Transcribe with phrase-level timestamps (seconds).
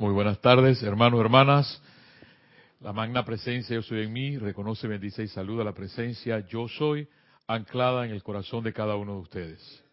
[0.00, 1.82] Muy buenas tardes, hermanos, hermanas.
[2.80, 7.06] La magna presencia yo soy en mí, reconoce, bendice y saluda la presencia yo soy
[7.46, 9.84] anclada en el corazón de cada uno de ustedes.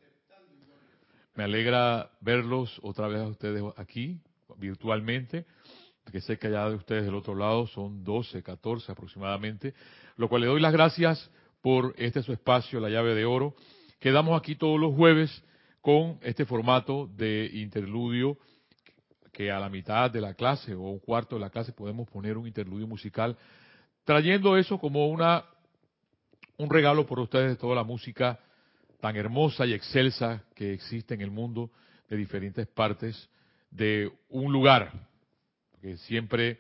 [1.36, 4.22] Me alegra verlos otra vez a ustedes aquí,
[4.56, 5.46] virtualmente,
[6.10, 9.74] que sé que allá de ustedes del otro lado son 12, 14 aproximadamente,
[10.16, 11.30] lo cual le doy las gracias
[11.62, 13.56] por este su espacio, la llave de oro.
[14.00, 15.44] Quedamos aquí todos los jueves
[15.82, 18.38] con este formato de interludio
[19.38, 22.38] que a la mitad de la clase o un cuarto de la clase podemos poner
[22.38, 23.38] un interludio musical,
[24.04, 25.46] trayendo eso como una
[26.58, 28.40] un regalo por ustedes de toda la música
[29.00, 31.70] tan hermosa y excelsa que existe en el mundo
[32.10, 33.30] de diferentes partes
[33.70, 34.92] de un lugar.
[35.84, 36.58] Que siempre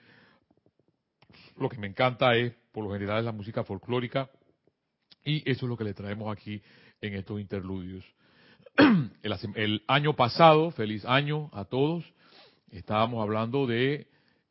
[1.57, 4.30] lo que me encanta es, por lo general, la música folclórica
[5.23, 6.62] y eso es lo que le traemos aquí
[7.02, 8.05] en estos interludios.
[9.23, 12.05] El, el año pasado, feliz año a todos,
[12.77, 14.08] estábamos hablando de,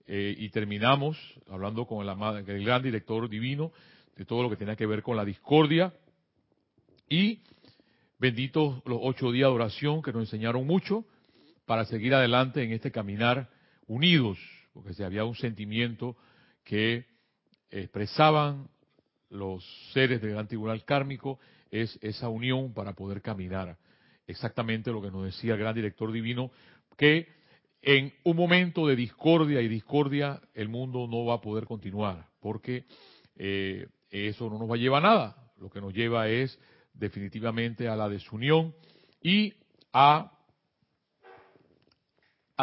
[0.06, 3.72] eh, y terminamos hablando con el, el gran director divino,
[4.16, 5.92] de todo lo que tenía que ver con la discordia,
[7.08, 7.40] y
[8.18, 11.04] benditos los ocho días de oración que nos enseñaron mucho
[11.66, 13.48] para seguir adelante en este caminar
[13.86, 14.38] unidos,
[14.72, 16.16] porque si había un sentimiento
[16.64, 17.06] que
[17.70, 18.68] expresaban
[19.30, 21.38] los seres del gran tribunal kármico,
[21.70, 23.76] es esa unión para poder caminar.
[24.26, 26.50] Exactamente lo que nos decía el gran director divino,
[26.96, 27.28] que
[27.86, 32.84] en un momento de discordia y discordia el mundo no va a poder continuar, porque
[33.36, 35.36] eh, eso no nos va a llevar a nada.
[35.58, 36.58] Lo que nos lleva es
[36.92, 38.74] definitivamente a la desunión
[39.22, 39.54] y
[39.92, 40.32] al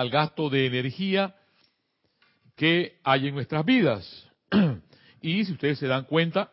[0.09, 1.33] gasto de energía
[2.57, 4.29] que hay en nuestras vidas.
[5.21, 6.51] Y si ustedes se dan cuenta,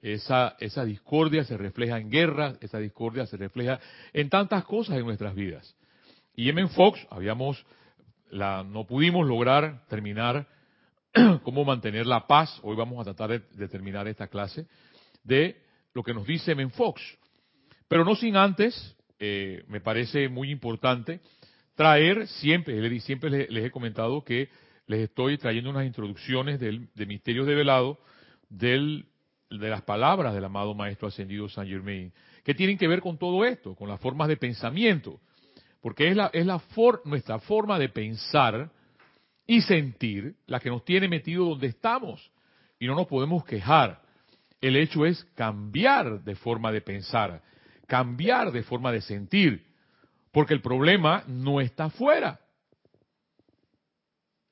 [0.00, 3.80] esa, esa discordia se refleja en guerras, esa discordia se refleja
[4.12, 5.76] en tantas cosas en nuestras vidas.
[6.36, 7.66] Y en Fox habíamos
[8.30, 10.46] no pudimos lograr terminar
[11.42, 12.58] cómo mantener la paz.
[12.62, 14.66] Hoy vamos a tratar de, terminar esta clase
[15.24, 15.56] de
[15.94, 17.00] lo que nos dice Menfox.
[17.88, 21.20] Pero no sin antes, eh, me parece muy importante
[21.74, 24.48] traer siempre, siempre les, he comentado que
[24.86, 27.98] les estoy trayendo unas introducciones de Misterios de Velado
[28.48, 29.06] del,
[29.50, 32.12] de las palabras del amado Maestro Ascendido San Germain,
[32.44, 35.20] que tienen que ver con todo esto, con las formas de pensamiento.
[35.80, 36.60] Porque es, la, la
[37.04, 38.70] nuestra forma de pensar
[39.46, 42.30] y sentir la que nos tiene metido donde estamos.
[42.78, 44.02] Y no nos podemos quejar.
[44.60, 47.42] El hecho es cambiar de forma de pensar,
[47.86, 49.64] cambiar de forma de sentir.
[50.32, 52.40] Porque el problema no está afuera.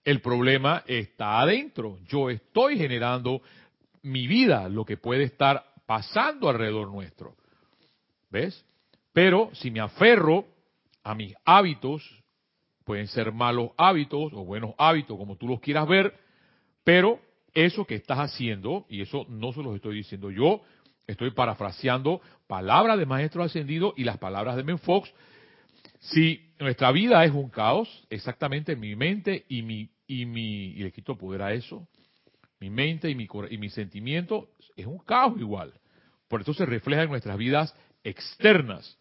[0.05, 1.99] El problema está adentro.
[2.07, 3.43] Yo estoy generando
[4.03, 7.35] mi vida, lo que puede estar pasando alrededor nuestro.
[8.31, 8.65] ¿Ves?
[9.13, 10.47] Pero si me aferro
[11.05, 12.03] a mis hábitos,
[12.85, 16.15] pueden ser malos hábitos o buenos hábitos, como tú los quieras ver,
[16.83, 17.21] pero
[17.53, 20.63] eso que estás haciendo, y eso no se los estoy diciendo yo,
[21.07, 25.13] estoy parafraseando palabras de Maestro Ascendido y las palabras de Menfox,
[26.01, 30.93] si nuestra vida es un caos, exactamente mi mente y mi, y mi, y le
[30.93, 31.87] quito poder a eso,
[32.61, 35.73] mi mente y mi, y mi sentimiento es un caos igual.
[36.29, 38.99] Por eso se refleja en nuestras vidas externas.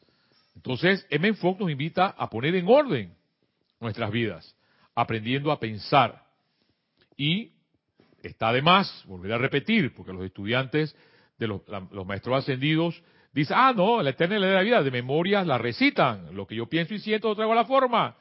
[0.56, 1.34] Entonces, M.
[1.34, 3.16] Fox nos invita a poner en orden
[3.80, 4.56] nuestras vidas,
[4.96, 6.24] aprendiendo a pensar.
[7.18, 7.52] Y
[8.22, 10.96] está de más, volver a repetir, porque los estudiantes
[11.38, 11.62] de los,
[12.06, 13.02] maestros ascendidos
[13.34, 16.56] dicen, ah, no, la eterna ley de la vida, de memoria la recitan, lo que
[16.56, 18.16] yo pienso y siento lo traigo a la forma.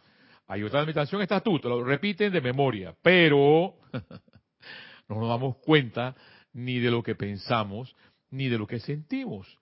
[0.48, 3.74] Hay otra meditación, estás tú, te lo repiten de memoria, pero
[5.08, 6.14] no nos damos cuenta
[6.52, 7.94] ni de lo que pensamos,
[8.30, 9.58] ni de lo que sentimos.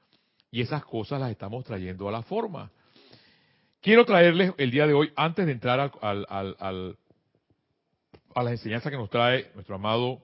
[0.50, 2.70] Y esas cosas las estamos trayendo a la forma.
[3.80, 6.14] Quiero traerles el día de hoy, antes de entrar a
[8.42, 10.22] las enseñanzas que nos trae nuestro amado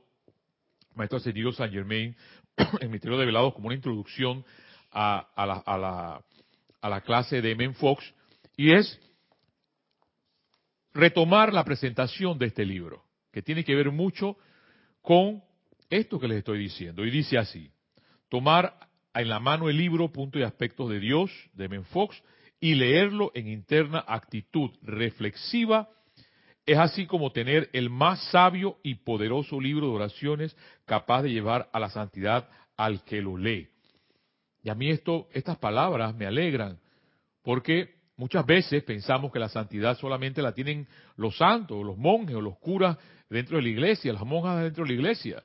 [0.95, 2.17] Maestro Ascendido San Germain,
[2.81, 4.45] el Misterio de Velados, como una introducción
[4.91, 6.23] a, a, la, a, la,
[6.81, 8.15] a la clase de Men Fox,
[8.57, 8.99] y es
[10.93, 14.37] retomar la presentación de este libro, que tiene que ver mucho
[15.03, 15.43] con
[15.91, 17.05] esto que les estoy diciendo.
[17.05, 17.71] Y dice así,
[18.29, 18.86] tomar
[19.21, 22.23] en la mano el libro Punto y Aspectos de Dios de Menfox
[22.61, 25.89] y leerlo en interna actitud reflexiva
[26.67, 31.71] es así como tener el más sabio y poderoso libro de oraciones capaz de llevar
[31.73, 33.69] a la santidad al que lo lee.
[34.65, 36.79] Y a mí esto, estas palabras me alegran,
[37.43, 42.41] porque muchas veces pensamos que la santidad solamente la tienen los santos, los monjes o
[42.41, 42.99] los curas
[43.31, 45.45] dentro de la iglesia, las monjas dentro de la iglesia,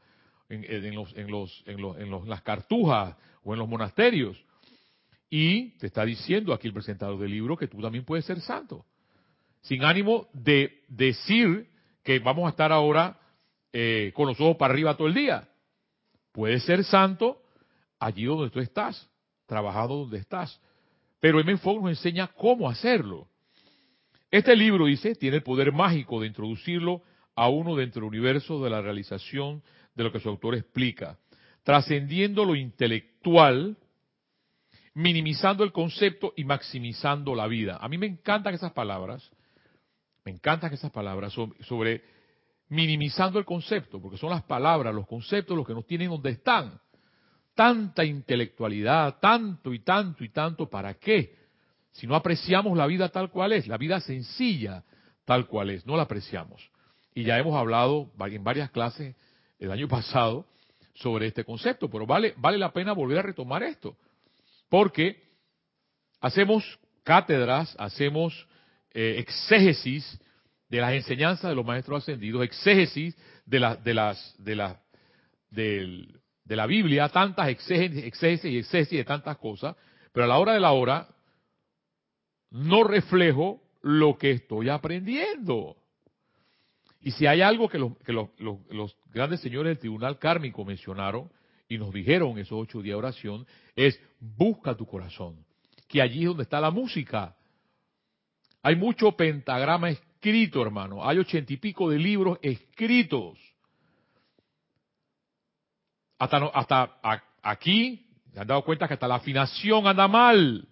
[0.51, 4.37] en, las cartujas o en los monasterios.
[5.29, 8.85] Y te está diciendo aquí el presentador del libro que tú también puedes ser santo.
[9.61, 11.69] Sin ánimo de decir
[12.03, 13.19] que vamos a estar ahora
[13.71, 15.47] eh, con los ojos para arriba todo el día.
[16.31, 17.41] Puedes ser santo
[17.99, 19.09] allí donde tú estás,
[19.45, 20.59] trabajando donde estás.
[21.19, 21.57] Pero M.
[21.57, 23.27] Fox nos enseña cómo hacerlo.
[24.31, 27.03] Este libro, dice, tiene el poder mágico de introducirlo
[27.35, 29.61] a uno dentro del universo de la realización
[29.95, 31.17] de lo que su autor explica,
[31.63, 33.77] trascendiendo lo intelectual,
[34.93, 37.77] minimizando el concepto y maximizando la vida.
[37.81, 39.29] A mí me encantan esas palabras,
[40.25, 42.03] me encantan esas palabras sobre
[42.69, 46.79] minimizando el concepto, porque son las palabras, los conceptos los que nos tienen donde están.
[47.53, 51.35] Tanta intelectualidad, tanto y tanto y tanto, ¿para qué?
[51.91, 54.85] Si no apreciamos la vida tal cual es, la vida sencilla
[55.25, 56.71] tal cual es, no la apreciamos.
[57.13, 59.15] Y ya hemos hablado en varias clases
[59.61, 60.45] el año pasado
[60.95, 63.95] sobre este concepto, pero vale, vale la pena volver a retomar esto,
[64.69, 65.21] porque
[66.19, 68.47] hacemos cátedras, hacemos
[68.93, 70.19] eh, exégesis
[70.67, 73.15] de las enseñanzas de los maestros ascendidos, exégesis
[73.45, 74.81] de, la, de las de la,
[75.51, 76.07] de,
[76.45, 79.75] la Biblia, tantas exégesis, exégesis y exégesis de tantas cosas,
[80.11, 81.07] pero a la hora de la hora
[82.49, 85.77] no reflejo lo que estoy aprendiendo.
[86.99, 91.29] Y si hay algo que, los, que los, los, grandes señores del tribunal kármico mencionaron
[91.67, 95.45] y nos dijeron esos ocho días de oración, es busca tu corazón,
[95.87, 97.35] que allí es donde está la música.
[98.61, 101.07] Hay mucho pentagrama escrito, hermano.
[101.07, 103.39] Hay ochenta y pico de libros escritos.
[106.19, 106.99] Hasta, hasta
[107.41, 110.67] aquí, se han dado cuenta que hasta la afinación anda mal.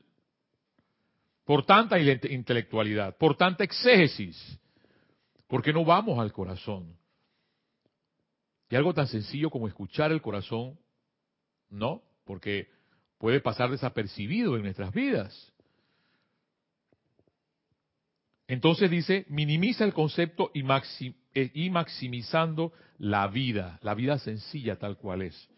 [1.46, 4.60] Por tanta intelectualidad, por tanta exégesis.
[5.48, 6.99] Porque no vamos al corazón.
[8.70, 10.78] Y algo tan sencillo como escuchar el corazón,
[11.70, 12.70] no, porque
[13.18, 15.52] puede pasar desapercibido en nuestras vidas.
[18.50, 25.22] Entonces dice, minimiza el concepto eh, y, maximizando la vida, la vida sencilla tal cual
[25.22, 25.50] es.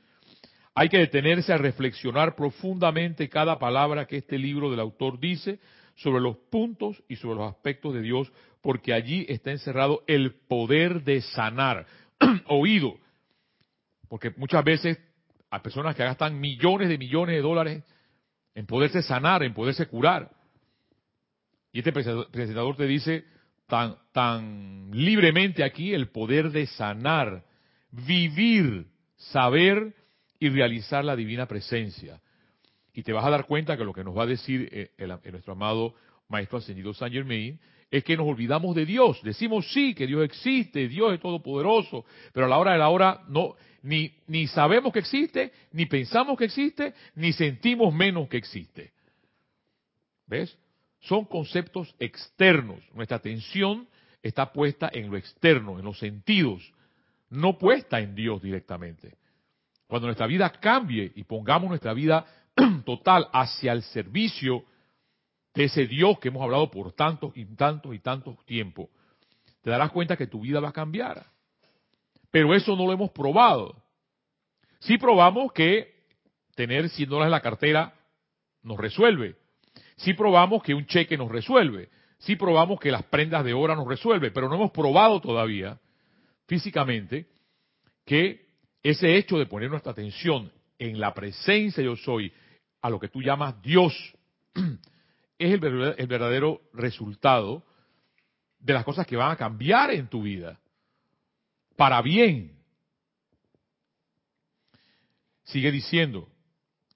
[0.75, 5.59] Hay que detenerse a reflexionar profundamente cada palabra que este libro del autor dice
[5.95, 8.31] sobre los puntos y sobre los aspectos de Dios,
[8.61, 11.87] porque allí está encerrado el poder de sanar.
[12.47, 12.97] Oído,
[14.07, 14.99] porque muchas veces
[15.49, 17.83] hay personas que gastan millones de millones de dólares
[18.55, 20.31] en poderse sanar, en poderse curar
[21.71, 23.25] y este presentador te dice
[23.67, 27.45] tan, tan libremente aquí el poder de sanar,
[27.91, 29.95] vivir, saber
[30.39, 32.21] y realizar la divina presencia.
[32.93, 34.91] Y te vas a dar cuenta que lo que nos va a decir eh,
[35.31, 35.95] nuestro amado
[36.27, 37.59] Maestro Ascendido Saint Germain
[37.91, 39.21] es que nos olvidamos de Dios.
[39.21, 43.21] Decimos sí, que Dios existe, Dios es todopoderoso, pero a la hora de la hora
[43.27, 48.93] no, ni, ni sabemos que existe, ni pensamos que existe, ni sentimos menos que existe.
[50.25, 50.57] ¿Ves?
[51.01, 52.79] Son conceptos externos.
[52.93, 53.87] Nuestra atención
[54.23, 56.73] está puesta en lo externo, en los sentidos,
[57.29, 59.15] no puesta en Dios directamente.
[59.87, 62.25] Cuando nuestra vida cambie y pongamos nuestra vida
[62.85, 64.63] total hacia el servicio
[65.53, 68.89] de ese Dios que hemos hablado por tantos y tantos y tantos tiempos,
[69.61, 71.25] te darás cuenta que tu vida va a cambiar.
[72.31, 73.83] Pero eso no lo hemos probado.
[74.79, 75.93] Sí probamos que
[76.55, 77.93] tener 100 dólares en la cartera
[78.63, 79.35] nos resuelve.
[79.97, 81.89] Sí probamos que un cheque nos resuelve,
[82.19, 85.79] sí probamos que las prendas de hora nos resuelve, pero no hemos probado todavía
[86.47, 87.27] físicamente
[88.05, 88.47] que
[88.81, 92.33] ese hecho de poner nuestra atención en la presencia yo soy,
[92.81, 93.93] a lo que tú llamas Dios,
[95.41, 97.63] es el verdadero resultado
[98.59, 100.59] de las cosas que van a cambiar en tu vida,
[101.75, 102.59] para bien.
[105.43, 106.29] Sigue diciendo,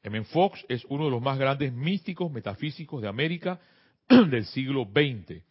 [0.03, 0.23] M.
[0.25, 3.59] Fox es uno de los más grandes místicos metafísicos de América
[4.07, 5.41] del siglo XX.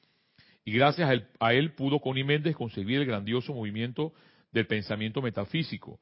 [0.64, 1.10] Y gracias
[1.40, 4.14] a él, pudo Connie Méndez concebir el grandioso movimiento
[4.52, 5.98] del pensamiento metafísico.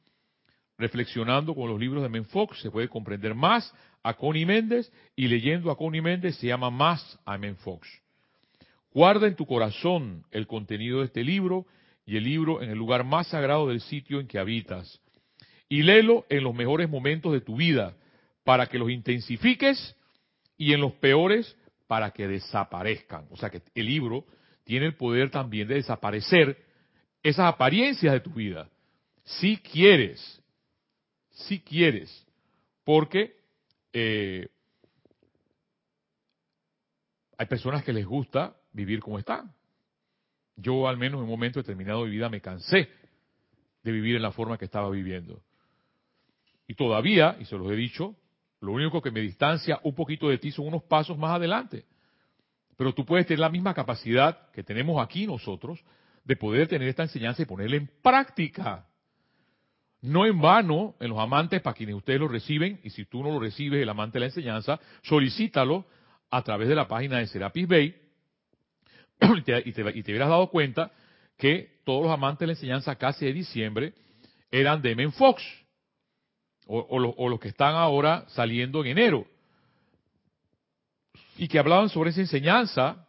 [0.78, 2.24] Reflexionando con los libros de M.
[2.24, 6.70] Fox se puede comprender más a Connie Méndez y leyendo a Connie Méndez se llama
[6.70, 7.54] más a M.
[7.56, 7.88] Fox.
[8.92, 11.66] Guarda en tu corazón el contenido de este libro
[12.04, 15.00] y el libro en el lugar más sagrado del sitio en que habitas.
[15.68, 17.96] Y léelo en los mejores momentos de tu vida
[18.44, 19.96] para que los intensifiques
[20.58, 23.26] y en los peores para que desaparezcan.
[23.30, 24.24] O sea que el libro
[24.64, 26.58] tiene el poder también de desaparecer
[27.22, 28.68] esas apariencias de tu vida.
[29.24, 30.41] Si quieres,
[31.32, 32.26] si quieres,
[32.84, 33.36] porque
[33.92, 34.48] eh,
[37.38, 39.52] hay personas que les gusta vivir como están.
[40.56, 42.88] Yo al menos en un momento determinado de mi vida me cansé
[43.82, 45.42] de vivir en la forma que estaba viviendo.
[46.66, 48.14] Y todavía, y se los he dicho,
[48.60, 51.84] lo único que me distancia un poquito de ti son unos pasos más adelante.
[52.76, 55.82] Pero tú puedes tener la misma capacidad que tenemos aquí nosotros
[56.24, 58.86] de poder tener esta enseñanza y ponerla en práctica.
[60.02, 63.30] No en vano, en los amantes, para quienes ustedes lo reciben, y si tú no
[63.30, 65.86] lo recibes, el amante de la enseñanza, solicítalo
[66.28, 67.94] a través de la página de Serapis Bay,
[69.20, 70.90] y te, y, y te hubieras dado cuenta
[71.38, 73.94] que todos los amantes de la enseñanza casi de diciembre
[74.50, 75.40] eran de Men Fox,
[76.66, 79.26] o, o, o los que están ahora saliendo en enero,
[81.36, 83.08] y que hablaban sobre esa enseñanza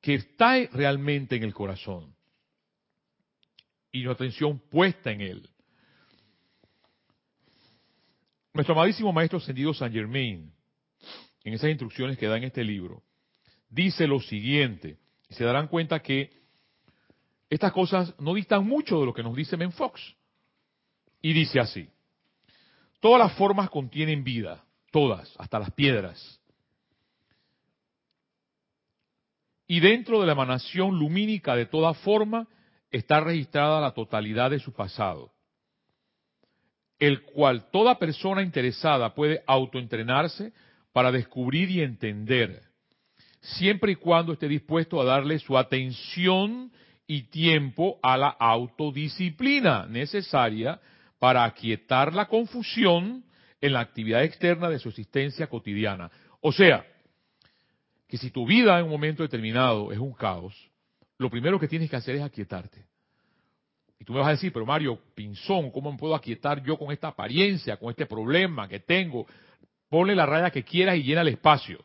[0.00, 2.14] que está realmente en el corazón
[3.94, 5.48] y nuestra atención puesta en él.
[8.52, 10.52] Nuestro amadísimo maestro ascendido San Germain,
[11.44, 13.04] en esas instrucciones que da en este libro,
[13.70, 14.98] dice lo siguiente,
[15.28, 16.32] y se darán cuenta que
[17.48, 20.00] estas cosas no distan mucho de lo que nos dice Menfox.
[21.22, 21.88] Y dice así,
[22.98, 26.40] todas las formas contienen vida, todas, hasta las piedras.
[29.68, 32.48] Y dentro de la emanación lumínica de toda forma
[32.96, 35.32] está registrada la totalidad de su pasado,
[37.00, 40.52] el cual toda persona interesada puede autoentrenarse
[40.92, 42.62] para descubrir y entender,
[43.40, 46.70] siempre y cuando esté dispuesto a darle su atención
[47.08, 50.80] y tiempo a la autodisciplina necesaria
[51.18, 53.24] para aquietar la confusión
[53.60, 56.12] en la actividad externa de su existencia cotidiana.
[56.40, 56.86] O sea,
[58.06, 60.54] que si tu vida en un momento determinado es un caos,
[61.18, 62.86] lo primero que tienes que hacer es aquietarte.
[63.98, 66.90] Y tú me vas a decir, pero Mario, Pinzón, ¿cómo me puedo aquietar yo con
[66.92, 69.26] esta apariencia, con este problema que tengo?
[69.88, 71.84] Ponle la raya que quieras y llena el espacio.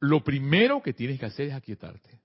[0.00, 2.20] Lo primero que tienes que hacer es aquietarte.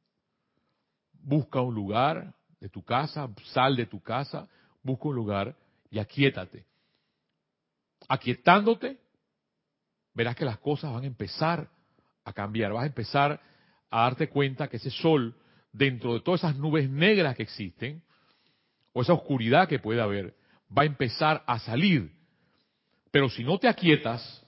[1.14, 4.48] Busca un lugar de tu casa, sal de tu casa,
[4.82, 5.56] busca un lugar
[5.92, 6.66] y aquietate
[8.08, 8.98] aquietándote,
[10.14, 11.70] verás que las cosas van a empezar
[12.24, 12.74] a cambiar.
[12.74, 13.40] Vas a empezar
[13.90, 15.36] a darte cuenta que ese sol,
[15.78, 18.02] dentro de todas esas nubes negras que existen,
[18.94, 20.34] o esa oscuridad que puede haber,
[20.76, 22.12] va a empezar a salir.
[23.12, 24.44] Pero si no te aquietas,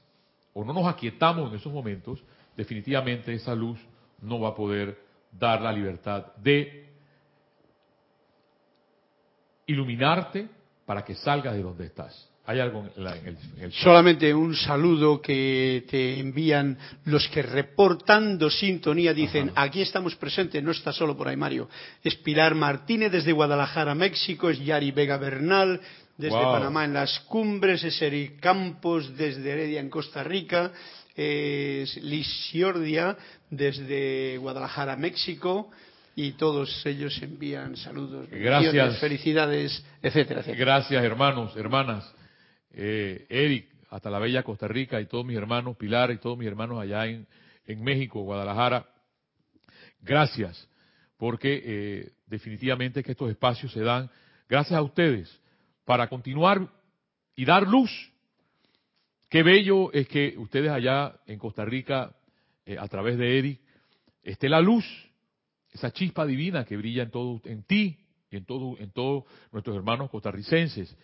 [0.54, 2.24] o no nos aquietamos en esos momentos,
[2.58, 3.80] definitivamente esa luz
[4.22, 5.00] no va a poder
[5.32, 6.90] dar la libertad de
[9.68, 10.50] iluminarte
[10.86, 12.29] para que salgas de donde estás.
[12.50, 19.52] Hay algo en, el, Solamente un saludo que te envían los que reportando sintonía dicen,
[19.54, 21.70] aquí estamos presentes, no está solo por ahí Mario.
[22.04, 25.80] Es Pilar Martínez desde Guadalajara, México, es Yari Vega Bernal
[26.18, 30.72] desde Panamá en las cumbres, es Eric Campos desde Heredia en Costa Rica,
[31.16, 33.16] es Liz Ciordia
[33.52, 35.70] desde Guadalajara, México
[36.16, 40.66] y todos ellos envían saludos, gracias, felicidades, etcétera, etcétera.
[40.66, 42.12] Gracias, hermanos, hermanas
[42.72, 46.48] eh, Eric, hasta la bella Costa Rica y todos mis hermanos, Pilar y todos mis
[46.48, 47.28] hermanos allá en,
[47.84, 48.88] México, Guadalajara.
[50.02, 50.68] Gracias,
[51.18, 54.10] porque eh, definitivamente que estos espacios se dan
[54.48, 55.40] gracias a ustedes
[55.86, 56.68] para continuar
[57.36, 57.92] y dar luz.
[59.30, 62.16] Qué bello es que ustedes allá en Costa Rica,
[62.66, 63.62] eh, a través de Eric,
[64.24, 64.86] esté la luz,
[65.72, 67.98] esa chispa divina que brilla en todo, en ti
[68.32, 70.96] y en todo, en todos nuestros hermanos costarricenses.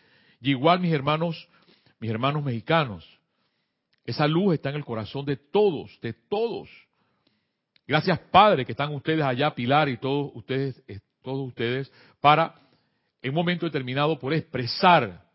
[0.42, 1.48] Y igual mis hermanos,
[2.00, 3.08] mis hermanos mexicanos,
[4.04, 6.70] esa luz está en el corazón de todos, de todos.
[7.88, 12.56] Gracias Padre que están ustedes allá, Pilar y todos ustedes, eh, todos ustedes, para
[13.22, 15.26] en un momento determinado poder expresar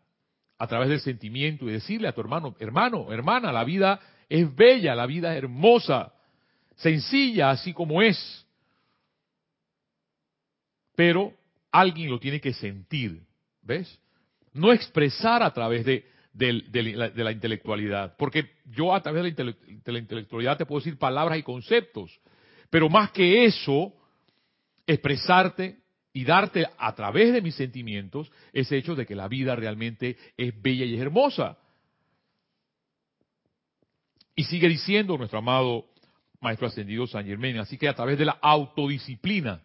[0.57, 4.95] a través del sentimiento y decirle a tu hermano, hermano, hermana, la vida es bella,
[4.95, 6.13] la vida es hermosa,
[6.75, 8.45] sencilla así como es.
[10.95, 11.33] Pero
[11.71, 13.23] alguien lo tiene que sentir,
[13.61, 13.99] ¿ves?
[14.53, 19.43] No expresar a través de, la, intelectualidad, porque yo a través de
[19.85, 22.19] la, intelectualidad te puedo decir palabras y conceptos,
[22.69, 23.93] pero más que eso,
[24.85, 25.79] expresarte
[26.13, 30.61] y darte a través de mis sentimientos ese hecho de que la vida realmente es
[30.61, 31.57] bella y es hermosa.
[34.35, 35.85] Y sigue diciendo nuestro amado
[36.41, 39.61] Maestro Ascendido San Germán, así que a través de la autodisciplina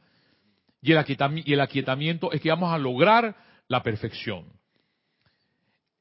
[0.83, 3.35] y el aquietamiento es que vamos a lograr
[3.66, 4.55] la perfección.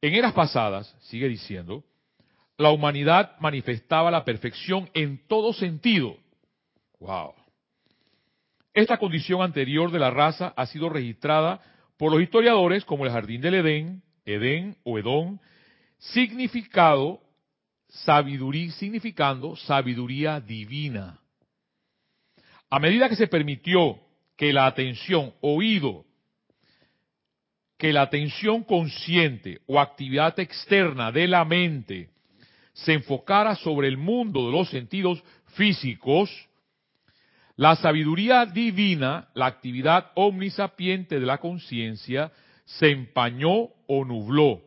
[0.05, 1.83] En eras pasadas, sigue diciendo,
[2.59, 6.15] la humanidad manifestaba la perfección en todo sentido.
[6.99, 7.33] Wow.
[8.71, 11.59] Esta condición anterior de la raza ha sido registrada
[11.97, 15.41] por los historiadores como el jardín del Edén, Edén o Edón,
[15.97, 17.19] significado
[17.89, 21.19] sabiduría, significando sabiduría divina.
[22.69, 23.99] A medida que se permitió
[24.37, 26.05] que la atención, oído,
[27.77, 32.09] que la atención consciente o actividad externa de la mente
[32.73, 35.23] se enfocara sobre el mundo de los sentidos
[35.55, 36.29] físicos,
[37.57, 42.33] La sabiduría divina, la actividad omnisapiente de la conciencia,
[42.65, 44.61] se empañó o nubló,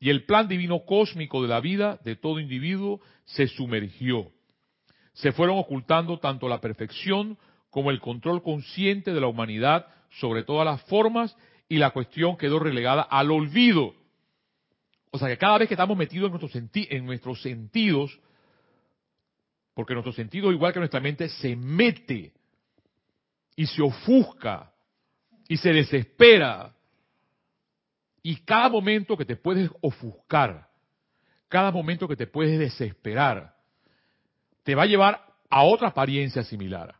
[0.00, 4.32] y el plan divino cósmico de la vida de todo individuo se sumergió.
[5.12, 7.38] Se fueron ocultando tanto la perfección
[7.70, 9.86] como el control consciente de la humanidad
[10.18, 11.36] sobre todas las formas
[11.70, 13.94] y la cuestión quedó relegada al olvido.
[15.12, 18.18] O sea que cada vez que estamos metidos en nuestros, en nuestros sentidos,
[19.72, 22.32] porque nuestro sentido, igual que nuestra mente, se mete
[23.54, 24.72] y se ofusca
[25.46, 26.74] y se desespera.
[28.20, 30.68] Y cada momento que te puedes ofuscar,
[31.48, 33.54] cada momento que te puedes desesperar,
[34.64, 36.96] te va a llevar a otra apariencia similar.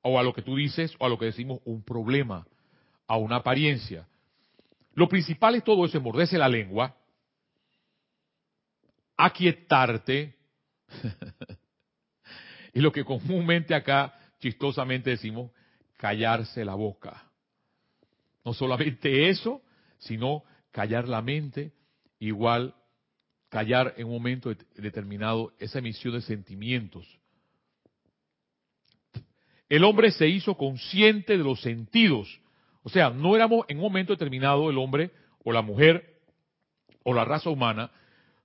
[0.00, 2.46] O a lo que tú dices, o a lo que decimos un problema,
[3.06, 4.06] a una apariencia.
[4.94, 6.96] Lo principal es todo eso, morderse la lengua,
[9.16, 10.34] aquietarte,
[12.74, 15.50] y lo que comúnmente acá chistosamente decimos,
[15.96, 17.22] callarse la boca.
[18.44, 19.62] No solamente eso,
[19.98, 21.72] sino callar la mente,
[22.18, 22.74] igual
[23.48, 27.06] callar en un momento determinado esa emisión de sentimientos.
[29.68, 32.40] El hombre se hizo consciente de los sentidos.
[32.86, 35.10] O sea, no éramos en un momento determinado el hombre
[35.42, 36.20] o la mujer
[37.02, 37.90] o la raza humana,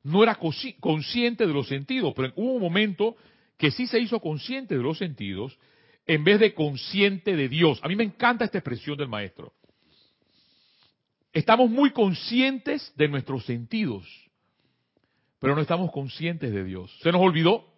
[0.01, 0.35] no era
[0.79, 3.15] consciente de los sentidos, pero hubo un momento
[3.55, 5.59] que sí se hizo consciente de los sentidos
[6.07, 7.79] en vez de consciente de Dios.
[7.83, 9.53] A mí me encanta esta expresión del maestro.
[11.33, 14.07] Estamos muy conscientes de nuestros sentidos,
[15.37, 16.91] pero no estamos conscientes de Dios.
[17.03, 17.71] ¿Se nos olvidó?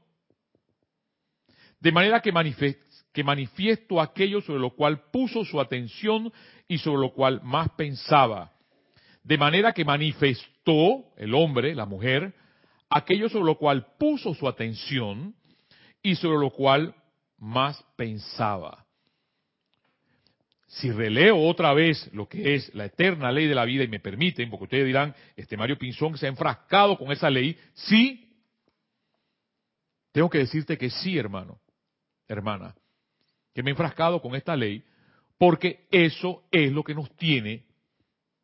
[1.81, 2.31] De manera que,
[3.13, 6.33] que manifiesto aquello sobre lo cual puso su atención
[6.67, 8.51] y sobre lo cual más pensaba.
[9.23, 12.33] De manera que manifestó el hombre, la mujer,
[12.89, 15.35] aquello sobre lo cual puso su atención
[16.01, 16.95] y sobre lo cual
[17.37, 18.83] más pensaba.
[20.67, 23.99] Si releo otra vez lo que es la eterna ley de la vida y me
[23.99, 28.27] permiten, porque ustedes dirán, este Mario Pinzón se ha enfrascado con esa ley, sí,
[30.11, 31.59] tengo que decirte que sí, hermano,
[32.27, 32.73] hermana,
[33.53, 34.83] que me he enfrascado con esta ley,
[35.37, 37.63] porque eso es lo que nos tiene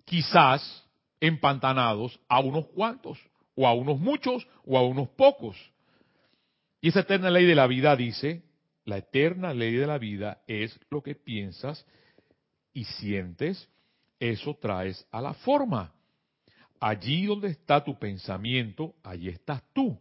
[0.05, 0.87] quizás
[1.19, 3.19] empantanados a unos cuantos,
[3.55, 5.55] o a unos muchos, o a unos pocos.
[6.81, 8.43] Y esa eterna ley de la vida dice,
[8.85, 11.85] la eterna ley de la vida es lo que piensas
[12.73, 13.69] y sientes,
[14.19, 15.93] eso traes a la forma.
[16.79, 19.99] Allí donde está tu pensamiento, allí estás tú.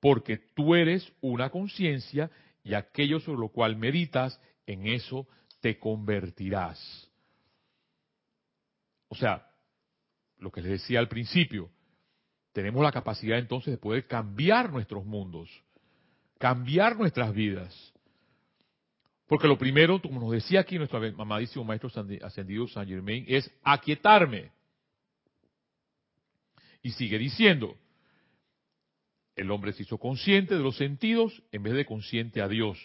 [0.00, 2.30] Porque tú eres una conciencia
[2.64, 5.28] y aquello sobre lo cual meditas, en eso
[5.60, 7.08] te convertirás.
[9.08, 9.46] O sea,
[10.38, 11.70] lo que les decía al principio,
[12.52, 15.48] tenemos la capacidad entonces de poder cambiar nuestros mundos
[16.44, 17.92] cambiar nuestras vidas.
[19.26, 21.90] Porque lo primero, como nos decía aquí nuestro amadísimo maestro
[22.22, 24.52] ascendido San Germain, es aquietarme.
[26.82, 27.78] Y sigue diciendo,
[29.36, 32.78] el hombre se hizo consciente de los sentidos en vez de consciente a Dios,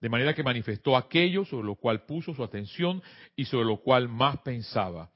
[0.00, 3.02] de manera que manifestó aquello sobre lo cual puso su atención
[3.36, 5.10] y sobre lo cual más pensaba.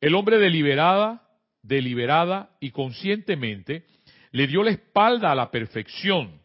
[0.00, 1.28] El hombre deliberada,
[1.62, 3.84] deliberada y conscientemente
[4.32, 6.40] le dio la espalda a la perfección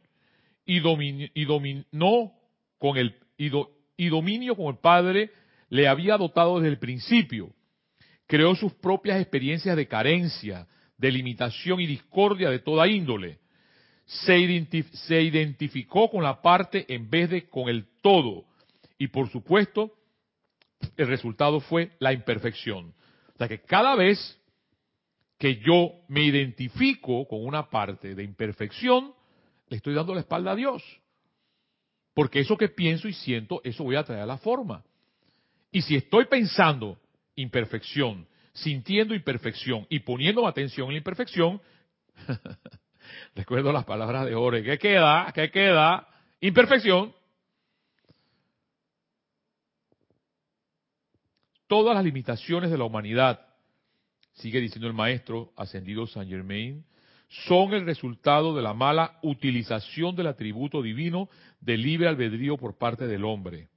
[0.66, 2.34] y, dominó
[2.78, 5.32] con el y, dominio con el Padre
[5.70, 7.50] le había dotado desde el principio.
[8.28, 13.40] Creó sus propias experiencias de carencia, de limitación y discordia de toda índole.
[14.10, 18.46] Se, identificó con la parte en vez de con el todo.
[18.98, 19.92] Y por supuesto,
[20.98, 22.96] el resultado fue la imperfección.
[23.36, 24.38] O sea que cada vez
[25.38, 29.14] que yo me identifico con una parte de imperfección,
[29.68, 30.84] le estoy dando la espalda a Dios.
[32.16, 34.84] Porque eso que pienso y siento, eso voy a traer a la forma.
[35.72, 37.00] Y si estoy pensando
[37.36, 41.62] imperfección, sintiendo imperfección y poniendo atención en la imperfección,
[43.36, 45.32] recuerdo las palabras de Ore, ¿qué queda?
[45.34, 46.08] ¿Qué queda?
[46.42, 47.14] Imperfección.
[51.68, 53.46] Todas las limitaciones de la humanidad,
[54.34, 56.84] sigue diciendo el maestro ascendido Saint Germain,
[57.30, 61.30] son el resultado de la mala utilización del atributo divino
[61.62, 63.68] del libre albedrío por parte del hombre.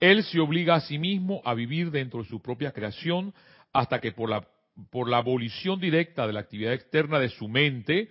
[0.00, 3.34] Él se obliga a sí mismo a vivir dentro de su propia creación
[3.72, 4.48] hasta que por la,
[4.90, 8.10] por la abolición directa de la actividad externa de su mente,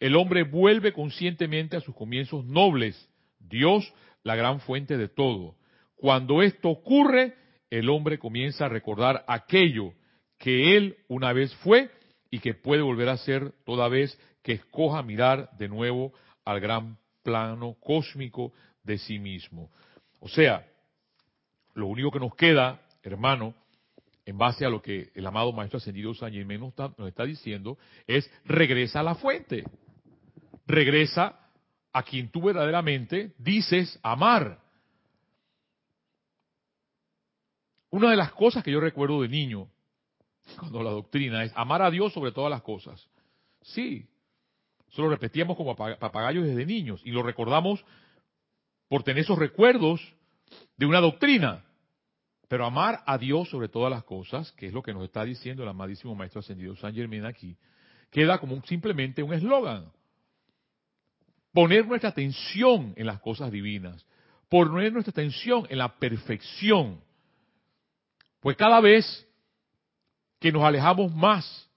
[0.00, 5.56] el hombre vuelve conscientemente a sus comienzos nobles, Dios la gran fuente de todo.
[5.96, 7.34] Cuando esto ocurre,
[7.70, 9.92] el hombre comienza a recordar aquello
[10.38, 11.90] que él una vez fue
[12.30, 16.12] y que puede volver a ser toda vez que escoja mirar de nuevo
[16.44, 19.70] al gran plano cósmico de sí mismo.
[20.20, 20.66] O sea,
[21.74, 23.54] lo único que nos queda, hermano,
[24.24, 27.78] en base a lo que el amado Maestro Ascendido San Germán está, nos está diciendo,
[28.06, 29.64] es regresa a la fuente.
[30.66, 31.38] Regresa
[31.92, 34.60] a quien tú verdaderamente dices amar.
[37.90, 39.68] Una de las cosas que yo recuerdo de niño,
[40.58, 43.08] cuando la doctrina es amar a Dios sobre todas las cosas.
[43.62, 44.06] Sí,
[44.90, 47.84] eso lo repetíamos como papagayos desde niños y lo recordamos
[48.88, 50.00] por tener esos recuerdos
[50.76, 51.64] de una doctrina.
[52.48, 55.64] Pero amar a Dios sobre todas las cosas, que es lo que nos está diciendo
[55.64, 57.56] el amadísimo Maestro Ascendido San Germán aquí,
[58.10, 59.90] queda como simplemente un eslogan.
[61.56, 64.04] Poner nuestra atención en las cosas divinas,
[64.50, 67.00] poner nuestra atención en la perfección.
[68.40, 69.26] Pues cada vez
[70.38, 71.70] que nos alejamos más,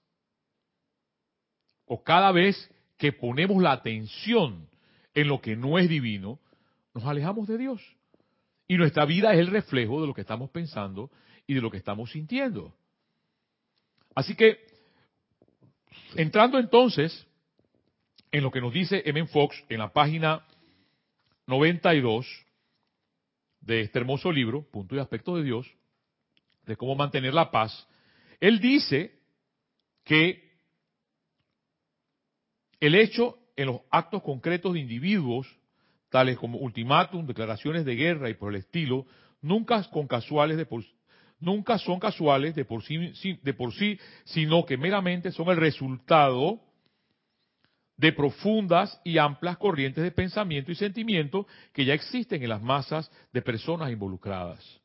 [1.86, 4.68] o cada vez que ponemos la atención
[5.14, 6.42] en lo que no es divino,
[6.94, 7.82] nos alejamos de Dios.
[8.68, 11.10] Y nuestra vida es el reflejo de lo que estamos pensando
[11.48, 12.76] y de lo que estamos sintiendo.
[14.14, 14.60] Así que,
[16.16, 17.26] entrando entonces
[18.32, 19.26] en lo que nos dice M.
[19.28, 20.46] Fox en la página
[21.48, 22.28] 92
[23.62, 25.68] de este hermoso libro, Punto y Aspecto de Dios,
[26.66, 27.88] de cómo mantener la paz,
[28.40, 29.20] él dice
[30.04, 30.50] que
[32.80, 35.48] el hecho en los actos concretos de individuos
[36.10, 39.06] tales como ultimátum, declaraciones de guerra y por el estilo,
[39.42, 40.84] nunca son casuales de por,
[41.80, 46.62] son casuales de por, sí, de por sí, sino que meramente son el resultado
[48.00, 53.12] de profundas y amplias corrientes de pensamiento y sentimiento que ya existen en las masas
[53.34, 54.80] de personas involucradas.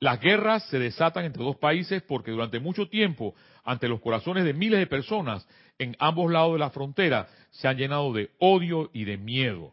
[0.00, 4.52] Las guerras se desatan entre dos países porque durante mucho tiempo, ante los corazones de
[4.52, 5.46] miles de personas
[5.78, 9.72] en ambos lados de la frontera, se han llenado de odio y de miedo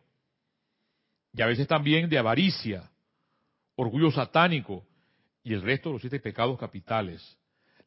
[1.33, 2.89] y a veces también de avaricia,
[3.75, 4.85] orgullo satánico
[5.43, 7.37] y el resto de los siete pecados capitales.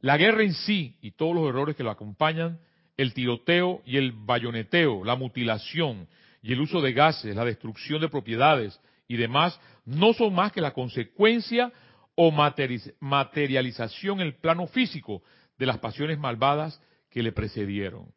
[0.01, 2.59] La guerra en sí y todos los errores que lo acompañan,
[2.97, 6.09] el tiroteo y el bayoneteo, la mutilación
[6.43, 8.79] y el uso de gases, la destrucción de propiedades
[9.09, 11.73] y demás, no son más que la consecuencia
[12.15, 15.23] o materialización en el plano físico
[15.59, 18.13] de las pasiones malvadas que le precedieron.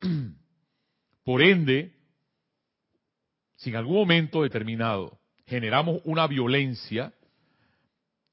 [1.24, 1.92] Por ende,
[3.56, 7.12] si en algún momento determinado generamos una violencia,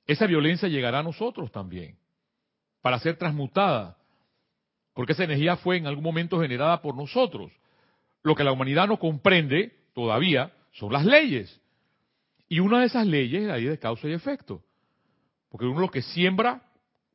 [0.08, 1.98] esa violencia llegará a nosotros también,
[2.82, 3.99] para ser transmutada,
[5.00, 7.54] porque esa energía fue en algún momento generada por nosotros.
[8.22, 11.62] Lo que la humanidad no comprende todavía son las leyes.
[12.50, 14.62] Y una de esas leyes es la ley de causa y efecto.
[15.48, 16.62] Porque uno lo que siembra,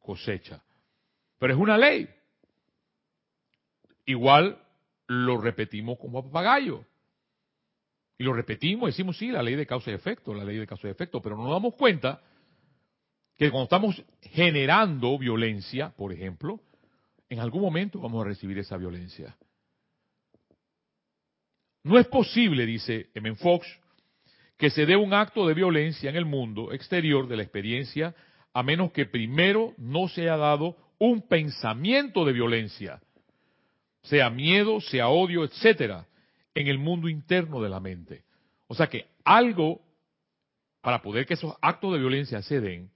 [0.01, 0.63] cosecha.
[1.39, 2.09] Pero es una ley.
[4.07, 4.57] Igual
[5.07, 6.87] lo repetimos como papagayo.
[8.17, 10.89] Y lo repetimos, decimos, sí, la ley de causa y efecto, la ley de causa
[10.89, 12.23] y efecto, pero no nos damos cuenta
[13.37, 16.63] que cuando estamos generando violencia, por ejemplo,
[17.35, 19.37] en algún momento vamos a recibir esa violencia.
[21.83, 23.35] No es posible, dice M.
[23.37, 23.67] Fox,
[24.57, 28.15] que se dé un acto de violencia en el mundo exterior de la experiencia
[28.55, 33.03] a menos que primero no se haya dado un pensamiento de violencia,
[34.03, 36.07] sea miedo, sea odio, etcétera,
[36.55, 38.23] en el mundo interno de la mente.
[38.69, 39.83] O sea que algo
[40.81, 42.91] para poder que esos actos de violencia se den,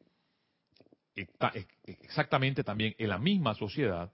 [1.85, 4.13] exactamente también en la misma sociedad,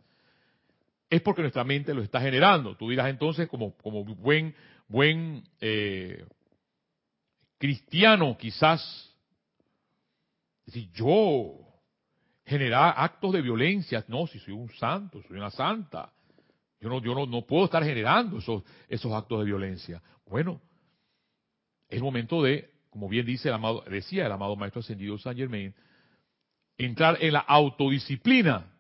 [1.15, 2.77] es porque nuestra mente lo está generando.
[2.77, 3.75] Tú dirás entonces, como,
[4.17, 4.53] buen,
[4.89, 6.27] buen eh,
[7.57, 9.15] cristiano, quizás,
[10.67, 11.55] si yo
[12.45, 16.13] generar actos de violencia, no, si soy un santo, soy una santa,
[16.81, 20.03] yo no, yo no, puedo estar generando esos, esos actos de violencia.
[20.27, 20.61] Bueno,
[21.89, 25.73] es momento de, como bien dice el amado, decía el amado Maestro Ascendido San Germain,
[26.77, 28.74] entrar en la autodisciplina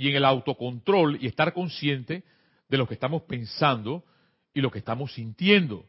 [0.00, 2.24] y en el autocontrol y estar consciente
[2.70, 4.02] de lo que estamos pensando
[4.54, 5.84] y lo que estamos sintiendo.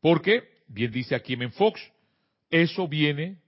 [0.00, 1.80] Porque, bien dice aquí en Fox,
[2.48, 3.42] eso viene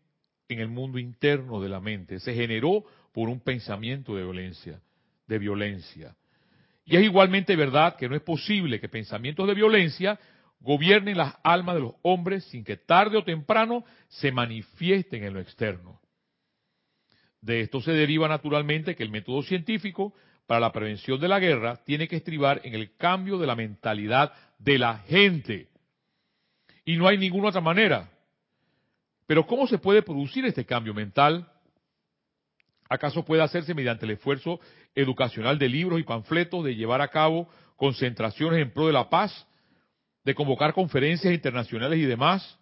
[0.49, 2.85] en el mundo interno de la mente, se generó
[3.15, 4.79] por un pensamiento de violencia
[5.27, 6.15] de violencia.
[6.85, 10.21] Y es igualmente verdad que no es posible que pensamientos de violencia
[10.61, 15.41] gobiernen las almas de los hombres sin que tarde o temprano se manifiesten en lo
[15.41, 15.99] externo.
[17.41, 20.15] De esto se deriva naturalmente que el método científico
[20.47, 24.33] para la prevención de la guerra tiene que estribar en el cambio de la mentalidad
[24.59, 25.69] de la gente.
[26.85, 28.11] Y no hay ninguna otra manera.
[29.27, 31.51] Pero ¿cómo se puede producir este cambio mental?
[32.89, 34.61] ¿Acaso puede hacerse mediante el esfuerzo
[34.95, 39.47] educacional de libros y panfletos, de llevar a cabo concentraciones en pro de la paz,
[40.25, 42.59] de convocar conferencias internacionales y demás.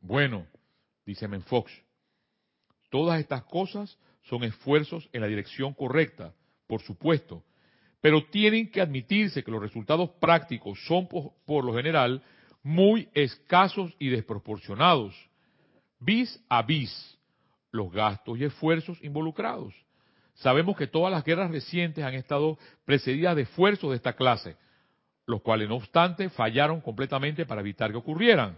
[0.00, 0.46] Bueno,
[1.04, 1.70] dice Menfox,
[2.90, 6.34] todas estas cosas son esfuerzos en la dirección correcta,
[6.66, 7.42] por supuesto,
[8.00, 12.22] pero tienen que admitirse que los resultados prácticos son por, lo general
[12.62, 15.14] muy escasos y desproporcionados,
[15.98, 17.18] vis a vis
[17.72, 19.74] los gastos y esfuerzos involucrados.
[20.34, 24.56] Sabemos que todas las guerras recientes han estado precedidas de esfuerzos de esta clase,
[25.26, 28.56] los cuales no obstante fallaron completamente para evitar que ocurrieran.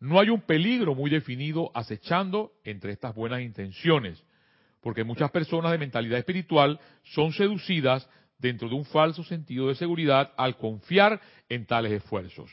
[0.00, 4.22] No hay un peligro muy definido acechando entre estas buenas intenciones,
[4.80, 8.08] porque muchas personas de mentalidad espiritual son seducidas
[8.38, 12.50] dentro de un falso sentido de seguridad al confiar en tales esfuerzos.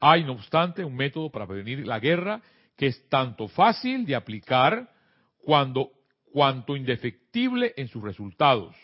[0.00, 2.40] Hay, no obstante, un método para prevenir la guerra
[2.76, 4.90] que es tanto fácil de aplicar
[5.38, 5.90] cuando,
[6.32, 8.74] cuanto indefectible en sus resultados.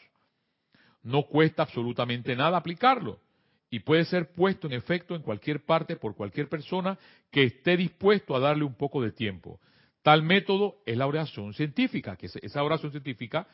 [1.03, 3.21] No cuesta absolutamente nada aplicarlo
[3.71, 6.99] y puede ser puesto en efecto en cualquier parte por cualquier persona
[7.31, 9.61] que esté dispuesto a darle un poco de tiempo.
[10.03, 13.47] Tal método es la oración científica, que esa oración científica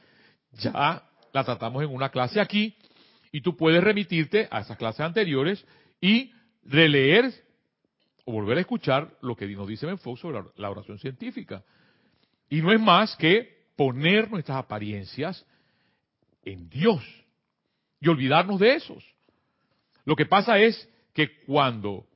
[0.53, 2.77] ya la tratamos en una clase aquí
[3.33, 5.67] y tú puedes remitirte a esas clases anteriores
[6.01, 7.33] y releer
[8.25, 11.65] o volver a escuchar lo que nos dice Menfox sobre la oración científica.
[12.49, 15.45] Y no es más que poner nuestras apariencias
[16.45, 17.03] en Dios
[18.01, 19.14] y olvidarnos de esos.
[20.05, 22.07] Lo que pasa es que cuando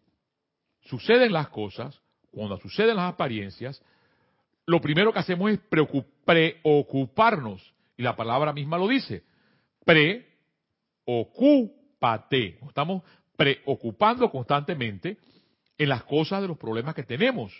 [0.83, 3.83] suceden las cosas, cuando suceden las apariencias,
[4.66, 9.22] lo primero que hacemos es preocuparnos y la palabra misma lo dice.
[11.05, 12.59] Preocúpate.
[12.66, 13.03] estamos
[13.37, 15.18] preocupando constantemente
[15.79, 17.53] en las cosas de los problemas que tenemos.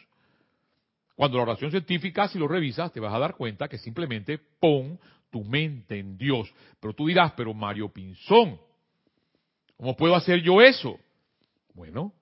[1.15, 5.01] Cuando la oración científica, si lo revisas, te vas a dar cuenta que simplemente pon
[5.31, 6.53] tu mente en Dios.
[6.81, 8.61] Pero tú dirás, pero Mario Pinzón,
[9.79, 10.99] ¿cómo puedo hacer yo eso?
[11.73, 12.13] Bueno,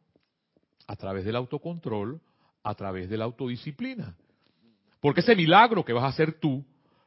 [0.87, 2.21] a través del autocontrol,
[2.63, 4.15] a través de la autodisciplina.
[5.01, 6.65] Porque ese milagro que vas a hacer tú,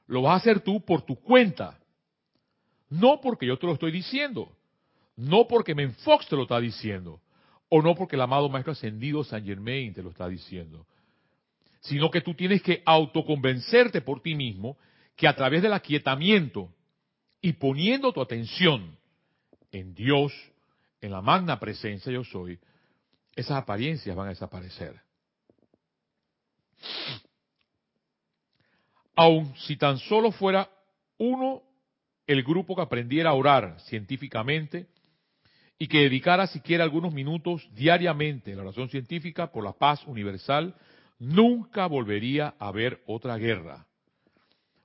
[0.07, 1.79] lo vas a hacer tú por tu cuenta.
[2.89, 4.51] No porque yo te lo estoy diciendo.
[5.15, 7.21] No porque Menfox te lo está diciendo.
[7.69, 10.87] O no porque el amado Maestro Ascendido San Germain te lo está diciendo.
[11.81, 14.77] Sino que tú tienes que autoconvencerte por ti mismo
[15.15, 16.73] que a través del aquietamiento
[17.41, 18.97] y poniendo tu atención
[19.71, 20.33] en Dios,
[21.01, 22.59] en la magna presencia yo soy,
[23.35, 25.01] esas apariencias van a desaparecer.
[29.19, 30.69] aun si tan solo fuera
[31.17, 31.61] uno
[32.25, 34.87] el grupo que aprendiera a orar científicamente
[35.77, 40.73] y que dedicara siquiera algunos minutos diariamente a la oración científica por la paz universal,
[41.19, 43.85] nunca volvería a haber otra guerra.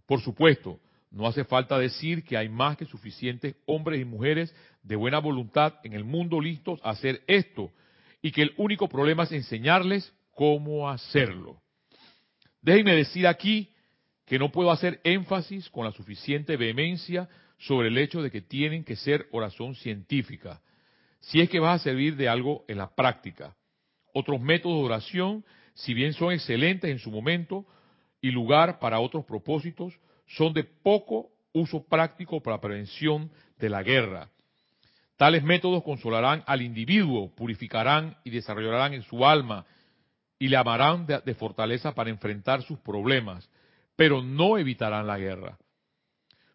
[0.04, 0.80] Por supuesto,
[1.14, 5.74] no hace falta decir que hay más que suficientes hombres y mujeres de buena voluntad
[5.84, 7.72] en el mundo listos a hacer esto
[8.20, 11.62] y que el único problema es enseñarles cómo hacerlo.
[12.60, 13.70] Déjenme decir aquí
[14.26, 18.82] que no puedo hacer énfasis con la suficiente vehemencia sobre el hecho de que tienen
[18.82, 20.62] que ser oración científica,
[21.20, 23.54] si es que vas a servir de algo en la práctica.
[24.12, 27.64] Otros métodos de oración, si bien son excelentes en su momento
[28.20, 29.94] y lugar para otros propósitos,
[30.26, 34.30] son de poco uso práctico para la prevención de la guerra.
[35.16, 39.64] Tales métodos consolarán al individuo, purificarán y desarrollarán en su alma
[40.38, 43.48] y le amarán de, de fortaleza para enfrentar sus problemas
[43.96, 45.58] pero no evitarán la guerra.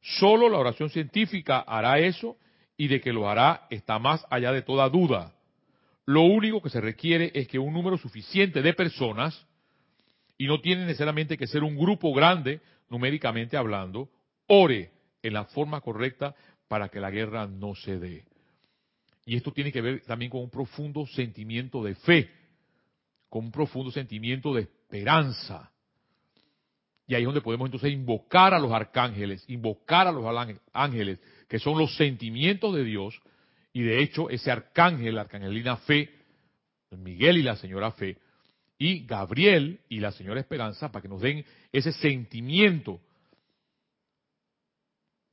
[0.01, 2.37] Solo la oración científica hará eso
[2.77, 5.33] y de que lo hará está más allá de toda duda.
[6.05, 9.45] Lo único que se requiere es que un número suficiente de personas,
[10.37, 14.09] y no tiene necesariamente que ser un grupo grande, numéricamente hablando,
[14.47, 16.35] ore en la forma correcta
[16.67, 18.25] para que la guerra no se dé.
[19.25, 22.31] Y esto tiene que ver también con un profundo sentimiento de fe,
[23.29, 25.71] con un profundo sentimiento de esperanza.
[27.05, 30.25] Y ahí es donde podemos entonces invocar a los arcángeles, invocar a los
[30.73, 33.19] ángeles, que son los sentimientos de Dios.
[33.73, 36.09] Y de hecho, ese arcángel, la arcangelina Fe,
[36.91, 38.17] Miguel y la señora Fe,
[38.79, 43.01] y Gabriel y la señora Esperanza, para que nos den ese sentimiento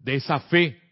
[0.01, 0.83] de esa fe,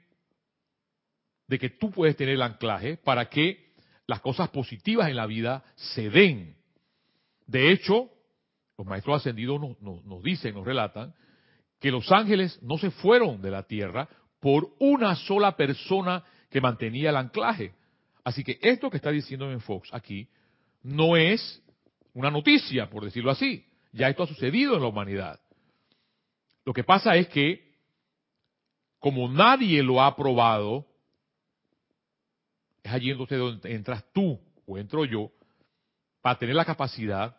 [1.49, 3.75] de que tú puedes tener el anclaje para que
[4.07, 6.57] las cosas positivas en la vida se den.
[7.47, 8.09] De hecho,
[8.79, 11.12] los maestros ascendidos nos, dicen, nos relatan,
[11.81, 14.09] que los ángeles no se fueron de la tierra
[14.40, 17.75] por una sola persona que mantenía el anclaje.
[18.23, 20.29] Así que esto que está diciendo en Fox aquí
[20.83, 21.62] no es
[22.14, 23.66] una noticia, por decirlo así.
[23.92, 25.40] Ya esto ha sucedido en la humanidad.
[26.64, 27.74] Lo que pasa es que,
[28.98, 30.87] como nadie lo ha probado,
[32.83, 35.31] es allí entonces donde entras tú o entro yo
[36.22, 37.37] para tener la capacidad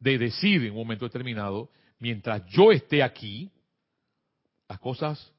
[0.00, 3.50] de decir en un momento determinado, mientras yo esté aquí,
[4.68, 5.32] las cosas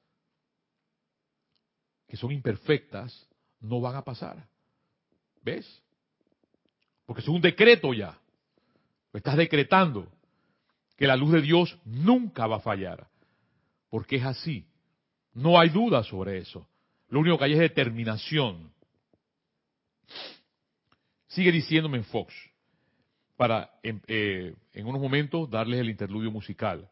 [2.07, 3.27] que son imperfectas
[3.59, 4.47] no van a pasar.
[5.41, 5.81] ¿Ves?
[7.05, 8.17] Porque es un decreto ya.
[9.15, 10.11] Lo estás decretando
[10.97, 13.07] que la luz de Dios nunca va a fallar.
[13.89, 14.67] Porque es así.
[15.31, 16.67] No hay duda sobre eso.
[17.07, 18.73] Lo único que hay es determinación.
[21.29, 22.33] Sigue diciéndome en Fox,
[23.37, 26.89] para en, eh, en unos momentos darles el interludio musical.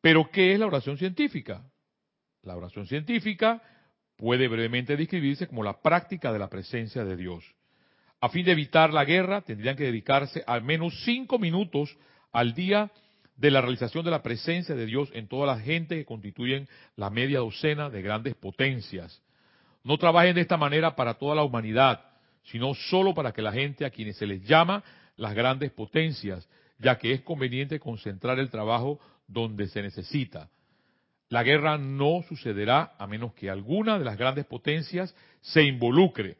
[0.00, 1.62] Pero, ¿qué es la oración científica?
[2.44, 3.62] La oración científica
[4.16, 7.44] puede brevemente describirse como la práctica de la presencia de Dios.
[8.22, 11.98] A fin de evitar la guerra, tendrían que dedicarse al menos cinco minutos
[12.30, 12.92] al día
[13.36, 17.10] de la realización de la presencia de Dios en toda la gente que constituyen la
[17.10, 19.20] media docena de grandes potencias.
[19.82, 22.00] No trabajen de esta manera para toda la humanidad,
[22.44, 24.84] sino solo para que la gente a quienes se les llama
[25.16, 30.48] las grandes potencias, ya que es conveniente concentrar el trabajo donde se necesita.
[31.28, 36.36] La guerra no sucederá a menos que alguna de las grandes potencias se involucre.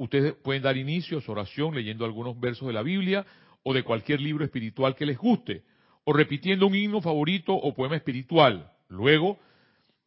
[0.00, 3.26] Ustedes pueden dar inicio a su oración leyendo algunos versos de la Biblia
[3.62, 5.62] o de cualquier libro espiritual que les guste,
[6.04, 8.72] o repitiendo un himno favorito o poema espiritual.
[8.88, 9.38] Luego,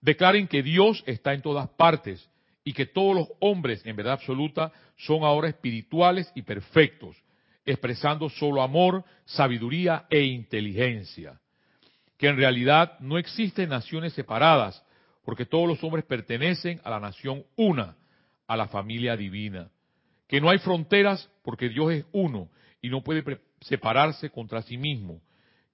[0.02, 2.28] declaren que Dios está en todas partes
[2.64, 7.16] y que todos los hombres, en verdad absoluta, son ahora espirituales y perfectos,
[7.64, 11.40] expresando solo amor, sabiduría e inteligencia.
[12.18, 14.84] Que en realidad no existen naciones separadas,
[15.24, 17.96] porque todos los hombres pertenecen a la nación una,
[18.48, 19.70] a la familia divina.
[20.34, 22.50] Que no hay fronteras porque Dios es uno
[22.82, 25.22] y no puede separarse contra sí mismo.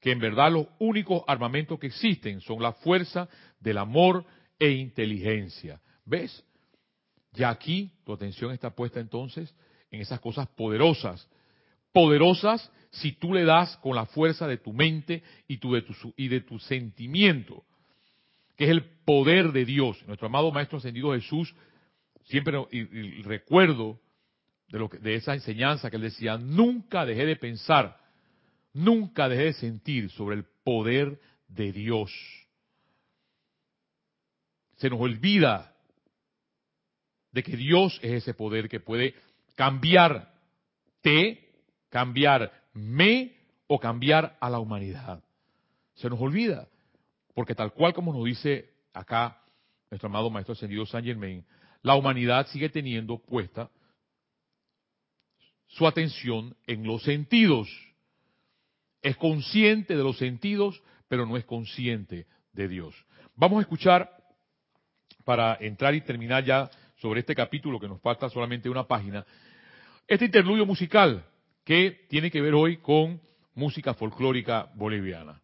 [0.02, 3.30] Que en verdad los únicos armamentos que existen son la fuerza
[3.62, 4.26] del amor
[4.60, 5.80] e inteligencia.
[6.04, 6.44] ¿Ves?
[7.32, 9.56] Ya aquí tu atención está puesta entonces
[9.92, 11.30] en esas cosas poderosas.
[11.94, 16.28] Poderosas si tú le das con la fuerza de tu mente y, de, tu, y
[16.28, 17.64] de tu sentimiento,
[18.58, 20.06] que es el poder de Dios.
[20.06, 21.56] Nuestro amado Maestro Ascendido Jesús,
[22.26, 24.02] siempre y, recuerdo
[24.70, 28.00] de, lo que, de esa enseñanza que él decía, nunca dejé de pensar,
[28.74, 32.12] nunca dejé de sentir sobre el poder de Dios.
[34.78, 35.76] Se nos olvida
[37.32, 39.14] de que Dios es ese poder que puede
[39.56, 40.30] cambiarte,
[41.90, 43.36] cambiarme
[43.68, 45.24] o cambiar a la humanidad.
[45.96, 46.68] Se nos olvida,
[47.34, 49.42] porque tal cual como nos dice acá
[49.90, 51.44] nuestro amado Maestro Ascendido Saint Germain,
[51.82, 53.70] la humanidad sigue teniendo puesta
[55.70, 57.70] su atención en los sentidos.
[59.02, 62.96] Es consciente de los sentidos, pero no es consciente de Dios.
[63.36, 64.12] Vamos a escuchar,
[65.24, 69.26] para entrar y terminar ya sobre este capítulo que nos falta solamente una página,
[70.08, 71.24] este interludio musical
[71.64, 73.22] que tiene que ver hoy con
[73.54, 75.40] música folclórica boliviana.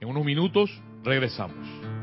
[0.00, 0.70] En unos minutos
[1.04, 1.95] regresamos.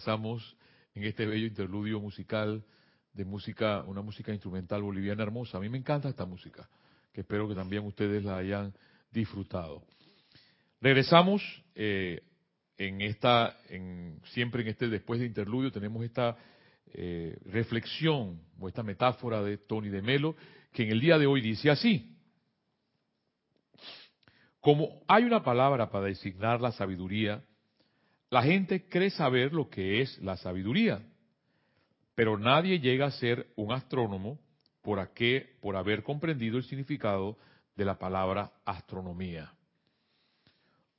[0.00, 0.56] Regresamos
[0.94, 2.64] en este bello interludio musical
[3.12, 5.58] de música, una música instrumental boliviana hermosa.
[5.58, 6.66] A mí me encanta esta música,
[7.12, 8.72] que espero que también ustedes la hayan
[9.10, 9.82] disfrutado.
[10.80, 11.42] Regresamos
[11.74, 12.22] eh,
[12.78, 16.34] en esta, en, siempre en este después de interludio tenemos esta
[16.94, 20.34] eh, reflexión o esta metáfora de Tony de Melo,
[20.72, 22.16] que en el día de hoy dice así.
[24.60, 27.44] Como hay una palabra para designar la sabiduría,
[28.30, 31.02] la gente cree saber lo que es la sabiduría,
[32.14, 34.38] pero nadie llega a ser un astrónomo
[34.82, 35.10] por,
[35.60, 37.36] por haber comprendido el significado
[37.76, 39.52] de la palabra astronomía.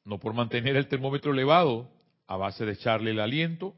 [0.03, 1.89] No por mantener el termómetro elevado
[2.27, 3.75] a base de echarle el aliento,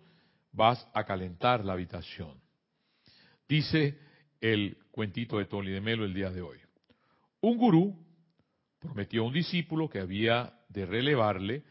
[0.52, 2.40] vas a calentar la habitación.
[3.48, 4.00] Dice
[4.42, 6.58] el cuentito de Tony de Melo el día de hoy.
[7.42, 7.96] Un gurú
[8.80, 11.64] prometió a un discípulo que había de relevarle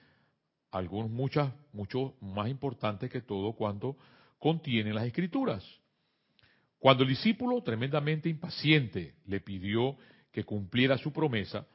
[0.73, 3.97] algunos muchas, mucho más importantes que todo cuanto
[4.39, 5.65] contienen las escrituras.
[6.79, 9.97] Cuando el discípulo, tremendamente impaciente, le pidió
[10.33, 11.67] que cumpliera su promesa,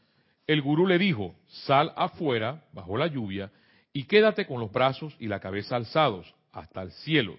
[0.48, 1.36] el gurú le dijo,
[1.66, 3.52] sal afuera, bajo la lluvia,
[3.94, 7.38] y quédate con los brazos y la cabeza alzados hasta el cielo.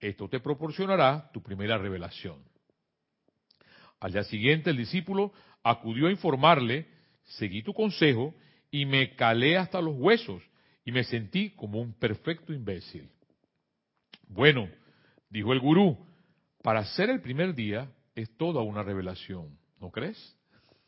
[0.00, 2.42] Esto te proporcionará tu primera revelación.
[4.00, 5.32] Al día siguiente el discípulo
[5.62, 6.88] acudió a informarle,
[7.22, 8.34] seguí tu consejo
[8.70, 10.42] y me calé hasta los huesos
[10.84, 13.08] y me sentí como un perfecto imbécil.
[14.28, 14.68] Bueno,
[15.28, 15.98] dijo el gurú,
[16.62, 20.36] para ser el primer día es toda una revelación, ¿no crees?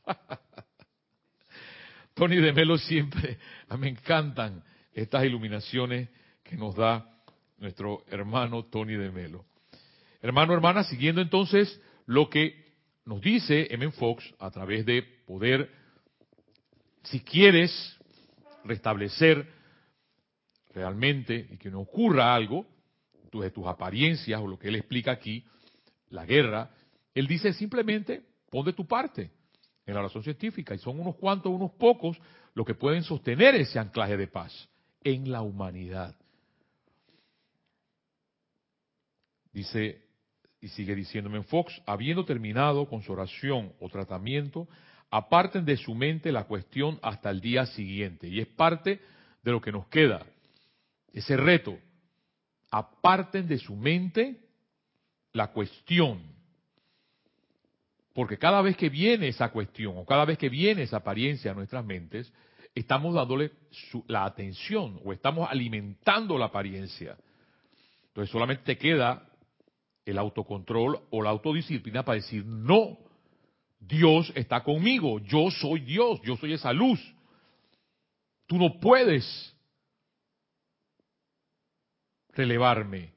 [2.14, 3.38] Tony de Melo siempre,
[3.78, 4.62] me encantan
[4.92, 6.08] estas iluminaciones
[6.42, 7.08] que nos da
[7.58, 9.44] nuestro hermano Tony de Melo.
[10.20, 12.62] Hermano, hermana, siguiendo entonces lo que
[13.04, 13.90] nos dice M.
[13.92, 15.70] Fox a través de poder,
[17.04, 17.98] si quieres
[18.64, 19.48] restablecer
[20.74, 22.66] realmente y que no ocurra algo
[23.40, 25.44] de tus apariencias o lo que él explica aquí,
[26.10, 26.70] la guerra,
[27.14, 29.30] él dice simplemente pon de tu parte
[29.86, 32.18] en la razón científica y son unos cuantos, unos pocos
[32.54, 34.68] los que pueden sostener ese anclaje de paz
[35.02, 36.14] en la humanidad.
[39.52, 40.02] Dice,
[40.60, 44.68] y sigue diciéndome en Fox, habiendo terminado con su oración o tratamiento,
[45.10, 48.28] aparten de su mente la cuestión hasta el día siguiente.
[48.28, 49.00] Y es parte
[49.42, 50.24] de lo que nos queda
[51.12, 51.78] ese reto,
[52.70, 54.40] aparten de su mente
[55.32, 56.22] la cuestión.
[58.14, 61.54] Porque cada vez que viene esa cuestión o cada vez que viene esa apariencia a
[61.54, 62.32] nuestras mentes,
[62.74, 63.52] estamos dándole
[64.06, 67.16] la atención o estamos alimentando la apariencia.
[68.08, 69.28] Entonces solamente te queda
[70.04, 72.98] el autocontrol o la autodisciplina para decir, no,
[73.78, 77.00] Dios está conmigo, yo soy Dios, yo soy esa luz.
[78.46, 79.51] Tú no puedes
[82.32, 83.12] relevarme.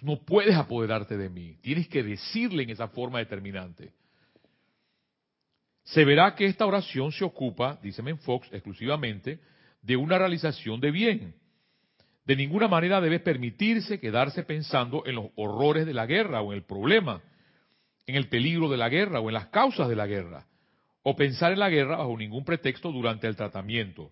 [0.00, 1.56] no puedes apoderarte de mí.
[1.62, 3.92] Tienes que decirle en esa forma determinante.
[5.84, 9.40] Se verá que esta oración se ocupa, dice Fox, exclusivamente
[9.82, 11.34] de una realización de bien.
[12.24, 16.58] De ninguna manera debe permitirse quedarse pensando en los horrores de la guerra o en
[16.58, 17.22] el problema,
[18.06, 20.46] en el peligro de la guerra o en las causas de la guerra,
[21.02, 24.10] o pensar en la guerra bajo ningún pretexto durante el tratamiento.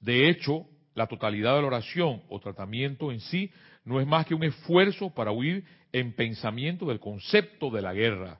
[0.00, 3.50] De hecho, la totalidad de la oración o tratamiento en sí
[3.84, 8.38] no es más que un esfuerzo para huir en pensamiento del concepto de la guerra.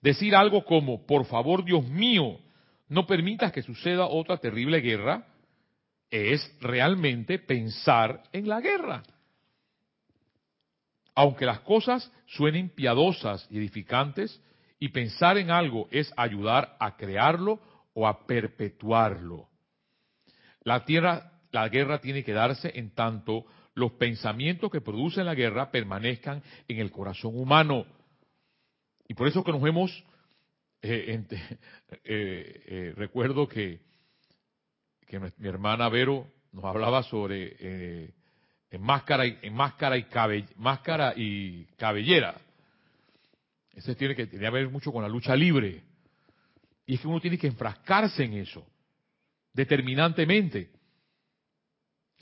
[0.00, 2.38] Decir algo como, por favor Dios mío,
[2.88, 5.26] no permitas que suceda otra terrible guerra,
[6.10, 9.02] es realmente pensar en la guerra.
[11.14, 14.40] Aunque las cosas suenen piadosas y edificantes,
[14.78, 17.58] y pensar en algo es ayudar a crearlo
[17.94, 19.48] o a perpetuarlo.
[20.62, 25.70] La tierra la guerra tiene que darse en tanto los pensamientos que producen la guerra
[25.70, 27.86] permanezcan en el corazón humano.
[29.06, 30.04] Y por eso que nos vemos,
[30.82, 33.78] eh, eh, eh, recuerdo que,
[35.06, 38.12] que mi hermana Vero nos hablaba sobre
[38.70, 40.06] en máscara y, en máscara y,
[40.56, 42.34] máscara y cabellera.
[43.72, 45.82] Eso tiene que, tiene que ver mucho con la lucha libre.
[46.84, 48.66] Y es que uno tiene que enfrascarse en eso,
[49.52, 50.73] determinantemente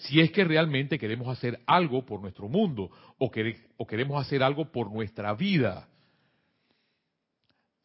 [0.03, 4.91] si es que realmente queremos hacer algo por nuestro mundo o, queremos hacer algo por
[4.91, 5.89] nuestra vida.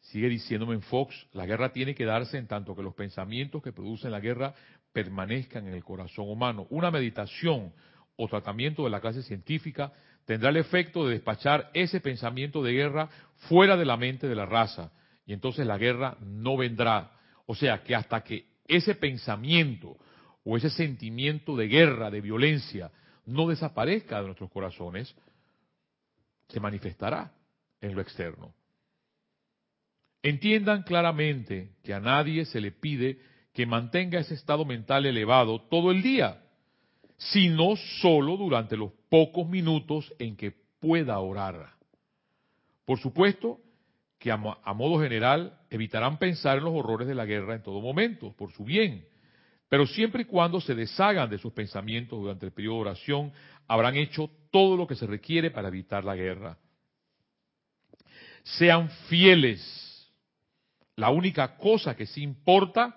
[0.00, 3.72] Sigue diciéndome en Fox, la guerra tiene que darse en tanto que los pensamientos que
[3.72, 4.54] producen la guerra
[4.92, 6.66] permanezcan en el corazón humano.
[6.70, 7.72] Una meditación
[8.16, 9.92] o tratamiento de la clase científica
[10.24, 13.08] tendrá el efecto de despachar ese pensamiento de guerra
[13.48, 14.90] fuera de la mente de la raza
[15.24, 17.12] y entonces la guerra no vendrá.
[17.46, 19.98] O sea que hasta que ese pensamiento
[20.50, 22.90] o ese sentimiento de guerra, de violencia,
[23.26, 25.14] no desaparezca de nuestros corazones,
[26.48, 27.34] se manifestará
[27.82, 28.54] en lo externo.
[30.22, 33.20] Entiendan claramente que a nadie se le pide
[33.52, 36.42] que mantenga ese estado mental elevado todo el día,
[37.18, 41.74] sino solo durante los pocos minutos en que pueda orar.
[42.86, 43.60] Por supuesto
[44.18, 48.32] que a, modo general evitarán pensar en los horrores de la guerra en todo momento,
[48.32, 49.04] por su bien,
[49.68, 53.32] pero siempre y cuando se deshagan de sus pensamientos durante el periodo de oración,
[53.66, 56.56] habrán hecho todo lo que se requiere para evitar la guerra.
[58.42, 60.10] Sean fieles.
[60.96, 62.96] La única cosa que sí importa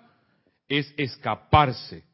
[0.66, 2.04] es escaparse,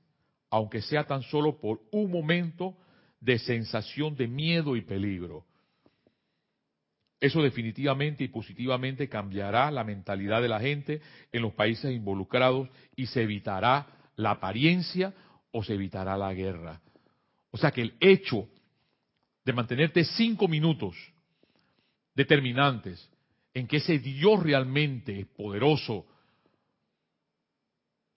[0.51, 2.77] aunque sea tan solo por un momento
[3.21, 5.45] de sensación de miedo y peligro.
[7.21, 11.01] Eso definitivamente y positivamente cambiará la mentalidad de la gente
[11.33, 15.15] en los países involucrados y se evitará la apariencia
[15.53, 16.81] o se evitará la guerra.
[17.51, 18.49] O sea que el hecho
[19.45, 20.97] de mantenerte cinco minutos
[22.15, 23.09] determinantes
[23.55, 26.05] en que ese Dios realmente es poderoso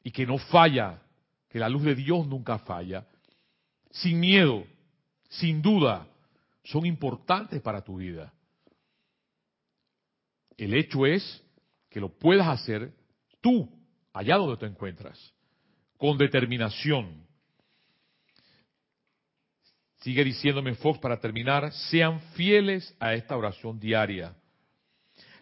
[0.04, 1.04] y que no falla,
[1.48, 3.08] que la luz de Dios nunca falla,
[3.92, 4.66] sin miedo,
[5.30, 6.08] sin duda,
[6.64, 8.34] son importantes para tu vida.
[10.58, 11.44] El hecho es
[11.90, 12.92] que lo puedas hacer
[13.40, 13.70] tú,
[14.14, 15.34] allá donde te encuentras,
[16.02, 17.28] con determinación.
[19.98, 24.34] Sigue diciéndome Fox para terminar, sean fieles a esta oración diaria.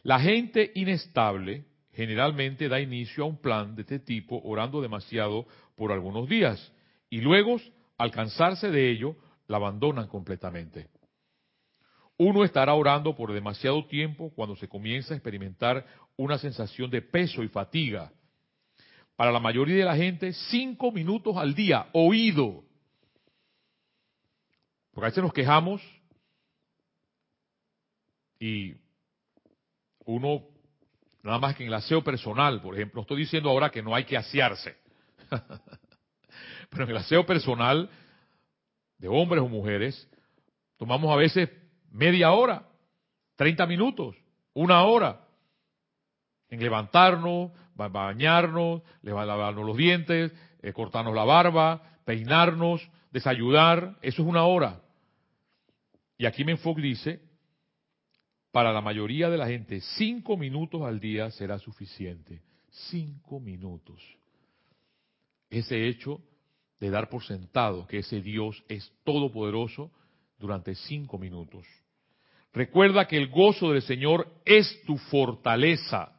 [0.03, 5.47] La gente inestable generalmente da inicio a un plan de este tipo orando demasiado
[5.77, 6.73] por algunos días
[7.09, 7.55] y luego,
[7.97, 9.15] al cansarse de ello,
[9.47, 10.89] la abandonan completamente.
[12.17, 15.85] Uno estará orando por demasiado tiempo cuando se comienza a experimentar
[16.17, 18.11] una sensación de peso y fatiga.
[19.19, 22.63] Para la mayoría de la gente, cinco minutos al día, oído.
[24.93, 25.81] Porque a veces nos quejamos
[28.39, 28.75] y
[30.05, 30.45] uno,
[31.21, 34.05] nada más que en el aseo personal, por ejemplo, estoy diciendo ahora que no hay
[34.05, 34.77] que asearse,
[36.69, 37.89] pero en el aseo personal,
[38.99, 40.09] de hombres o mujeres,
[40.77, 41.49] tomamos a veces
[41.91, 42.69] media hora,
[43.35, 44.15] 30 minutos,
[44.53, 45.27] una hora,
[46.49, 50.31] en levantarnos, bañarnos, lavarnos los dientes,
[50.61, 54.81] eh, cortarnos la barba, peinarnos, desayudar, eso es una hora.
[56.17, 57.21] Y aquí Menfoc dice,
[58.51, 62.41] para la mayoría de la gente, cinco minutos al día será suficiente.
[62.89, 64.01] Cinco minutos.
[65.49, 66.21] Ese hecho
[66.79, 69.91] de dar por sentado que ese Dios es todopoderoso
[70.39, 71.65] durante cinco minutos.
[72.53, 76.18] Recuerda que el gozo del Señor es tu fortaleza.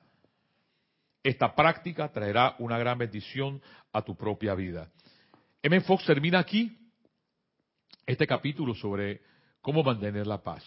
[1.23, 3.61] Esta práctica traerá una gran bendición
[3.93, 4.91] a tu propia vida.
[5.63, 5.81] M.
[5.83, 6.77] Fox termina aquí
[8.07, 9.21] este capítulo sobre
[9.61, 10.65] cómo mantener la paz.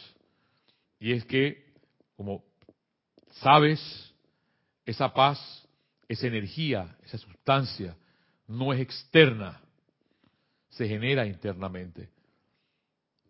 [0.99, 1.73] Y es que,
[2.15, 2.43] como
[3.31, 4.13] sabes,
[4.85, 5.39] esa paz,
[6.07, 7.95] esa energía, esa sustancia,
[8.47, 9.59] no es externa,
[10.69, 12.09] se genera internamente.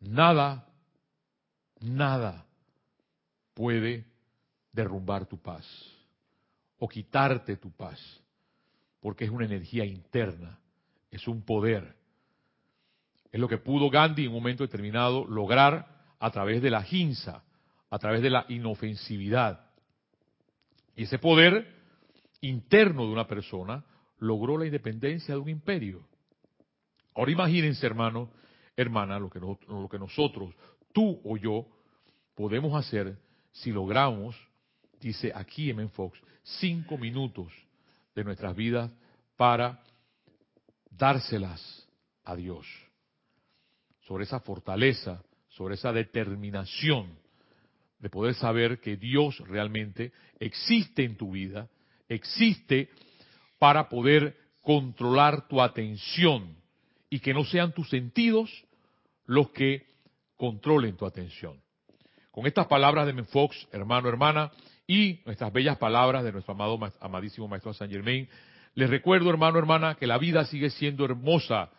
[0.02, 0.68] Nada
[1.84, 2.46] nada
[3.54, 4.06] puede
[4.72, 5.66] derrumbar tu paz
[6.84, 7.98] o quitarte tu paz,
[9.00, 10.60] porque es una energía interna,
[11.10, 11.96] es un poder.
[13.32, 15.88] Es lo que pudo Gandhi en un momento determinado lograr
[16.20, 17.42] a través de la ginza,
[17.90, 19.66] a través de la inofensividad.
[20.98, 21.74] Y ese poder
[22.42, 23.86] interno de una persona
[24.20, 26.06] logró la independencia de un imperio.
[27.16, 28.30] Ahora imagínense, hermano,
[28.76, 30.54] hermana, lo que, lo que nosotros,
[30.92, 31.66] tú o yo,
[32.36, 33.18] podemos hacer
[33.54, 34.36] si logramos,
[35.00, 35.88] dice aquí M.
[35.88, 37.52] Fox, cinco minutos
[38.16, 38.92] de nuestras vidas
[39.36, 39.82] para
[40.90, 41.88] dárselas
[42.24, 42.68] a Dios.
[44.02, 47.18] Sobre esa fortaleza, sobre esa determinación
[48.00, 51.70] de poder saber que Dios realmente existe en tu vida,
[52.10, 52.90] existe
[53.60, 56.56] para poder controlar tu atención
[57.10, 58.66] y que no sean tus sentidos
[59.26, 59.86] los que
[60.36, 61.62] controlen tu atención.
[62.32, 64.52] Con estas palabras de Menfox, hermano, hermana,
[64.88, 68.28] y nuestras bellas palabras de nuestro amado, amadísimo Maestro Saint Germain,
[68.76, 71.70] les recuerdo, hermano, hermana, que la vida sigue siendo hermosa,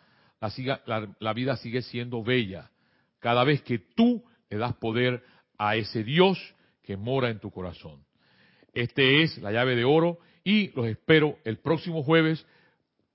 [0.85, 2.71] la, la vida sigue siendo bella,
[3.19, 5.23] cada vez que tú le das poder
[5.57, 6.37] a ese Dios
[6.83, 8.03] que mora en tu corazón.
[8.73, 12.45] Este es la llave de oro y los espero el próximo jueves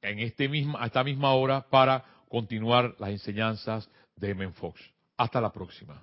[0.03, 4.81] en este a esta misma hora para continuar las enseñanzas de Menfox.
[5.17, 5.99] Hasta la próxima.